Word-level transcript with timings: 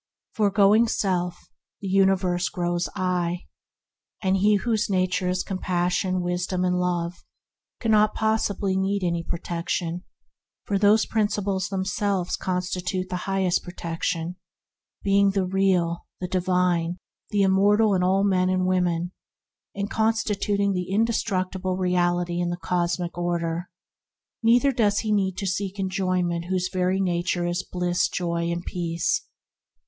"Foregoing 0.33 0.87
self, 0.87 1.47
the 1.79 1.87
universe 1.87 2.49
grows 2.49 2.89
I"; 2.95 3.45
and 4.23 4.35
he 4.37 4.55
whose 4.55 4.89
nature 4.89 5.29
is 5.29 5.43
compassion, 5.43 6.21
wisdom, 6.21 6.65
and 6.65 6.79
love 6.79 7.23
cannot 7.79 8.15
possibly 8.15 8.75
need 8.75 9.03
any 9.03 9.21
pro 9.21 9.37
tection; 9.37 10.01
for 10.65 10.79
those 10.79 11.05
Principles 11.05 11.69
themselves 11.69 12.35
con 12.35 12.61
stitute 12.63 13.09
the 13.09 13.15
highest 13.29 13.63
protection, 13.63 14.37
being 15.03 15.29
the 15.29 15.45
real, 15.45 16.07
the 16.19 16.27
divine, 16.27 16.97
the 17.29 17.43
immortal 17.43 17.93
in 17.93 18.01
all 18.01 18.23
men, 18.23 18.49
and 19.75 19.91
constituting 19.91 20.73
the 20.73 20.89
indestructible 20.89 21.77
reality 21.77 22.41
in 22.41 22.49
the 22.49 22.57
cosmic 22.57 23.19
order. 23.19 23.69
Neither 24.41 24.71
does 24.71 25.01
he 25.01 25.09
whose 25.39 26.69
very 26.73 26.99
nature 26.99 27.45
is 27.45 27.61
Bliss, 27.61 28.07
Joy, 28.09 28.39
Peace 28.39 28.49
need 28.49 28.55
to 28.57 28.61
seek 28.65 28.71
enjoyment. 28.73 29.19